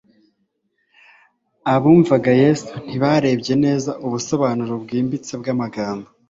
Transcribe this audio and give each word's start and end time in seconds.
Abumvaga 1.73 2.31
Yesu 2.43 2.71
ntibarebye 2.85 3.53
neza 3.65 3.91
ubusobanuro 4.05 4.73
bwimbitse 4.83 5.31
bw'amagambo 5.41 6.07